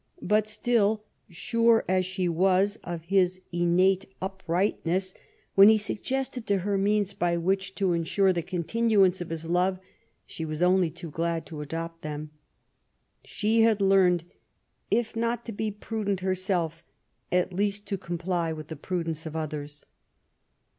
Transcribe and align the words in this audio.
But 0.23 0.47
still, 0.47 1.03
sure 1.29 1.85
as 1.87 2.07
she 2.07 2.27
was 2.27 2.79
of 2.83 3.03
his 3.03 3.39
innate 3.51 4.05
upright* 4.19 4.79
\i 4.79 4.81
188 4.81 4.83
MARY 4.83 4.97
W0LL8T0NECBAFT 4.97 4.97
GODWIN. 4.97 4.97
ness^ 4.97 5.13
when 5.53 5.69
he 5.69 5.77
suggested 5.77 6.47
to 6.47 6.57
her 6.57 6.77
means 6.79 7.13
by 7.13 7.37
which 7.37 7.75
to 7.75 7.93
in 7.93 8.03
jure 8.03 8.33
the 8.33 8.41
continuance 8.41 9.21
of 9.21 9.29
his 9.29 9.45
love^ 9.45 9.79
she 10.25 10.43
was 10.43 10.63
only 10.63 10.89
too 10.89 11.11
glad 11.11 11.45
to 11.45 11.61
adopt 11.61 12.01
them. 12.01 12.31
She 13.23 13.61
had 13.61 13.77
learned^ 13.77 14.23
if 14.89 15.15
not 15.15 15.45
to 15.45 15.51
be 15.51 15.69
prudent 15.69 16.21
herself^ 16.23 16.81
at 17.31 17.53
least 17.53 17.85
to 17.85 17.97
comply 17.99 18.51
with 18.51 18.69
the 18.69 18.75
prudence 18.75 19.27
of 19.27 19.35
others. 19.35 19.85